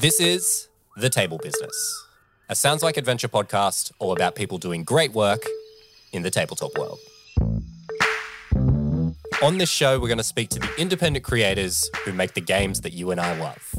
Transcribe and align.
This 0.00 0.20
is 0.20 0.68
The 0.96 1.10
Table 1.10 1.38
Business, 1.38 2.06
a 2.48 2.54
Sounds 2.54 2.84
Like 2.84 2.96
Adventure 2.96 3.26
podcast 3.26 3.90
all 3.98 4.12
about 4.12 4.36
people 4.36 4.56
doing 4.56 4.84
great 4.84 5.12
work 5.12 5.44
in 6.12 6.22
the 6.22 6.30
tabletop 6.30 6.70
world. 6.78 7.00
On 9.42 9.58
this 9.58 9.68
show, 9.68 9.98
we're 9.98 10.06
going 10.06 10.18
to 10.18 10.22
speak 10.22 10.50
to 10.50 10.60
the 10.60 10.70
independent 10.78 11.24
creators 11.24 11.90
who 12.04 12.12
make 12.12 12.34
the 12.34 12.40
games 12.40 12.82
that 12.82 12.92
you 12.92 13.10
and 13.10 13.20
I 13.20 13.36
love. 13.40 13.74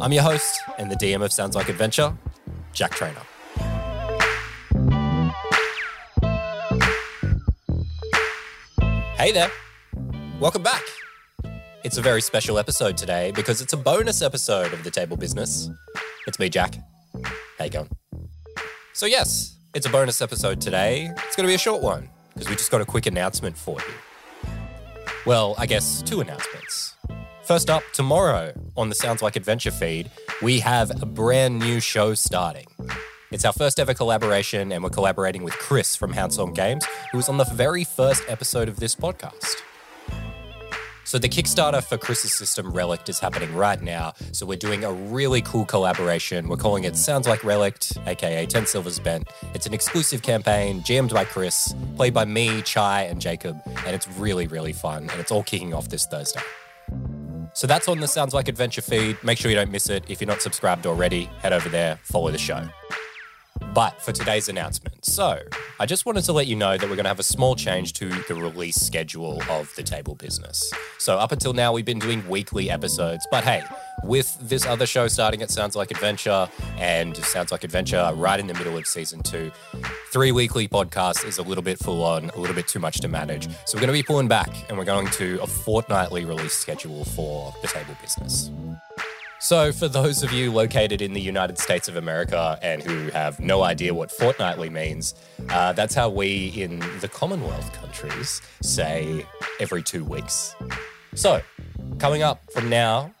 I'm 0.00 0.12
your 0.12 0.22
host 0.22 0.60
and 0.78 0.92
the 0.92 0.94
DM 0.94 1.24
of 1.24 1.32
Sounds 1.32 1.56
Like 1.56 1.68
Adventure, 1.68 2.16
Jack 2.72 2.92
Trainer. 2.92 3.22
Hey 9.16 9.32
there. 9.32 9.50
Welcome 10.38 10.62
back. 10.62 10.84
It's 11.84 11.98
a 11.98 12.00
very 12.00 12.22
special 12.22 12.58
episode 12.58 12.96
today 12.96 13.30
because 13.32 13.60
it's 13.60 13.74
a 13.74 13.76
bonus 13.76 14.22
episode 14.22 14.72
of 14.72 14.84
The 14.84 14.90
Table 14.90 15.18
Business. 15.18 15.68
It's 16.26 16.38
me, 16.38 16.48
Jack. 16.48 16.76
How 17.58 17.64
you 17.64 17.70
going? 17.70 17.90
So, 18.94 19.04
yes, 19.04 19.58
it's 19.74 19.84
a 19.84 19.90
bonus 19.90 20.22
episode 20.22 20.62
today. 20.62 21.10
It's 21.26 21.36
going 21.36 21.46
to 21.46 21.50
be 21.50 21.54
a 21.54 21.58
short 21.58 21.82
one 21.82 22.08
because 22.32 22.48
we 22.48 22.56
just 22.56 22.70
got 22.70 22.80
a 22.80 22.86
quick 22.86 23.04
announcement 23.04 23.58
for 23.58 23.76
you. 23.80 24.50
Well, 25.26 25.54
I 25.58 25.66
guess 25.66 26.00
two 26.00 26.22
announcements. 26.22 26.94
First 27.42 27.68
up, 27.68 27.82
tomorrow 27.92 28.54
on 28.78 28.88
the 28.88 28.94
Sounds 28.94 29.20
Like 29.20 29.36
Adventure 29.36 29.70
feed, 29.70 30.10
we 30.40 30.60
have 30.60 31.02
a 31.02 31.06
brand 31.06 31.58
new 31.58 31.80
show 31.80 32.14
starting. 32.14 32.66
It's 33.30 33.44
our 33.44 33.52
first 33.52 33.78
ever 33.78 33.92
collaboration, 33.92 34.72
and 34.72 34.82
we're 34.82 34.88
collaborating 34.88 35.42
with 35.42 35.52
Chris 35.58 35.96
from 35.96 36.14
Houndsong 36.14 36.54
Games, 36.54 36.86
who 37.12 37.18
was 37.18 37.28
on 37.28 37.36
the 37.36 37.44
very 37.44 37.84
first 37.84 38.22
episode 38.26 38.70
of 38.70 38.80
this 38.80 38.94
podcast. 38.94 39.56
So, 41.14 41.20
the 41.20 41.28
Kickstarter 41.28 41.80
for 41.80 41.96
Chris's 41.96 42.32
system 42.32 42.72
Relict 42.72 43.08
is 43.08 43.20
happening 43.20 43.54
right 43.54 43.80
now. 43.80 44.14
So, 44.32 44.46
we're 44.46 44.58
doing 44.58 44.82
a 44.82 44.92
really 44.92 45.42
cool 45.42 45.64
collaboration. 45.64 46.48
We're 46.48 46.56
calling 46.56 46.82
it 46.82 46.96
Sounds 46.96 47.28
Like 47.28 47.44
Relict, 47.44 47.96
aka 48.04 48.44
10 48.44 48.66
Silvers 48.66 48.98
Bent. 48.98 49.28
It's 49.54 49.64
an 49.64 49.72
exclusive 49.72 50.22
campaign, 50.22 50.80
GM'd 50.80 51.14
by 51.14 51.24
Chris, 51.24 51.72
played 51.94 52.14
by 52.14 52.24
me, 52.24 52.62
Chai, 52.62 53.02
and 53.02 53.20
Jacob, 53.20 53.56
and 53.64 53.94
it's 53.94 54.08
really, 54.18 54.48
really 54.48 54.72
fun. 54.72 55.08
And 55.08 55.20
it's 55.20 55.30
all 55.30 55.44
kicking 55.44 55.72
off 55.72 55.88
this 55.88 56.04
Thursday. 56.04 56.40
So 57.52 57.68
that's 57.68 57.86
on 57.86 58.00
the 58.00 58.08
Sounds 58.08 58.34
Like 58.34 58.48
Adventure 58.48 58.82
feed. 58.82 59.16
Make 59.22 59.38
sure 59.38 59.52
you 59.52 59.56
don't 59.56 59.70
miss 59.70 59.88
it. 59.88 60.02
If 60.08 60.20
you're 60.20 60.26
not 60.26 60.42
subscribed 60.42 60.84
already, 60.84 61.26
head 61.38 61.52
over 61.52 61.68
there, 61.68 62.00
follow 62.02 62.32
the 62.32 62.38
show. 62.38 62.68
But 63.72 64.00
for 64.00 64.12
today's 64.12 64.48
announcement, 64.48 65.04
so 65.04 65.40
I 65.80 65.86
just 65.86 66.06
wanted 66.06 66.24
to 66.24 66.32
let 66.32 66.46
you 66.46 66.56
know 66.56 66.76
that 66.76 66.82
we're 66.82 66.96
going 66.96 67.04
to 67.04 67.08
have 67.08 67.18
a 67.18 67.24
small 67.24 67.56
change 67.56 67.92
to 67.94 68.08
the 68.08 68.34
release 68.34 68.76
schedule 68.76 69.42
of 69.50 69.74
the 69.76 69.82
table 69.82 70.14
business. 70.14 70.72
So 70.98 71.16
up 71.16 71.32
until 71.32 71.52
now, 71.52 71.72
we've 71.72 71.84
been 71.84 71.98
doing 71.98 72.26
weekly 72.28 72.70
episodes, 72.70 73.26
but 73.30 73.44
hey, 73.44 73.64
with 74.04 74.36
this 74.40 74.66
other 74.66 74.86
show 74.86 75.08
starting 75.08 75.42
at 75.42 75.50
Sounds 75.50 75.76
Like 75.76 75.90
Adventure 75.90 76.48
and 76.78 77.16
Sounds 77.16 77.52
Like 77.52 77.64
Adventure 77.64 78.12
right 78.14 78.38
in 78.38 78.46
the 78.46 78.54
middle 78.54 78.76
of 78.76 78.86
season 78.86 79.22
two, 79.22 79.50
three 80.12 80.32
weekly 80.32 80.68
podcasts 80.68 81.24
is 81.24 81.38
a 81.38 81.42
little 81.42 81.62
bit 81.62 81.78
full 81.78 82.02
on, 82.04 82.30
a 82.30 82.38
little 82.38 82.56
bit 82.56 82.68
too 82.68 82.80
much 82.80 83.00
to 83.00 83.08
manage. 83.08 83.48
So 83.66 83.76
we're 83.76 83.80
going 83.80 83.88
to 83.88 83.92
be 83.92 84.02
pulling 84.02 84.28
back 84.28 84.50
and 84.68 84.78
we're 84.78 84.84
going 84.84 85.08
to 85.08 85.40
a 85.42 85.46
fortnightly 85.46 86.24
release 86.24 86.54
schedule 86.54 87.04
for 87.04 87.54
the 87.62 87.68
table 87.68 87.96
business. 88.02 88.50
So, 89.44 89.72
for 89.72 89.88
those 89.88 90.22
of 90.22 90.32
you 90.32 90.50
located 90.50 91.02
in 91.02 91.12
the 91.12 91.20
United 91.20 91.58
States 91.58 91.86
of 91.86 91.96
America 91.96 92.58
and 92.62 92.82
who 92.82 93.10
have 93.10 93.38
no 93.40 93.62
idea 93.62 93.92
what 93.92 94.10
fortnightly 94.10 94.70
means, 94.70 95.14
uh, 95.50 95.74
that's 95.74 95.94
how 95.94 96.08
we 96.08 96.46
in 96.56 96.78
the 97.02 97.08
Commonwealth 97.08 97.70
countries 97.74 98.40
say 98.62 99.26
every 99.60 99.82
two 99.82 100.02
weeks. 100.02 100.56
So, 101.14 101.42
coming 101.98 102.22
up 102.22 102.40
from 102.54 102.70
now, 102.70 103.12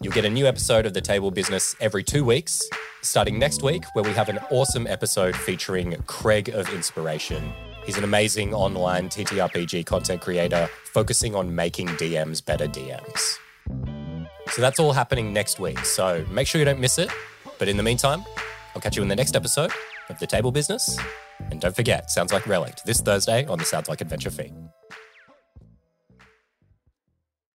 you'll 0.00 0.12
get 0.12 0.24
a 0.24 0.28
new 0.28 0.44
episode 0.44 0.86
of 0.86 0.92
The 0.92 1.00
Table 1.00 1.30
Business 1.30 1.76
every 1.80 2.02
two 2.02 2.24
weeks, 2.24 2.68
starting 3.02 3.38
next 3.38 3.62
week, 3.62 3.84
where 3.92 4.02
we 4.02 4.10
have 4.10 4.28
an 4.28 4.40
awesome 4.50 4.88
episode 4.88 5.36
featuring 5.36 5.94
Craig 6.08 6.48
of 6.48 6.68
Inspiration. 6.74 7.52
He's 7.86 7.96
an 7.96 8.02
amazing 8.02 8.52
online 8.54 9.08
TTRPG 9.08 9.86
content 9.86 10.20
creator 10.20 10.68
focusing 10.92 11.36
on 11.36 11.54
making 11.54 11.86
DMs 11.90 12.44
better 12.44 12.66
DMs. 12.66 13.38
So 14.52 14.62
that's 14.62 14.80
all 14.80 14.92
happening 14.92 15.32
next 15.32 15.60
week. 15.60 15.78
So 15.80 16.24
make 16.30 16.46
sure 16.46 16.58
you 16.58 16.64
don't 16.64 16.80
miss 16.80 16.98
it. 16.98 17.10
But 17.58 17.68
in 17.68 17.76
the 17.76 17.82
meantime, 17.82 18.24
I'll 18.74 18.80
catch 18.80 18.96
you 18.96 19.02
in 19.02 19.08
the 19.08 19.16
next 19.16 19.36
episode 19.36 19.70
of 20.08 20.18
The 20.18 20.26
Table 20.26 20.50
Business. 20.50 20.98
And 21.50 21.60
don't 21.60 21.74
forget, 21.74 22.10
Sounds 22.10 22.32
Like 22.32 22.46
Relict 22.46 22.84
this 22.84 23.00
Thursday 23.00 23.46
on 23.46 23.58
the 23.58 23.64
Sounds 23.64 23.88
Like 23.88 24.00
Adventure 24.00 24.30
feed. 24.30 24.54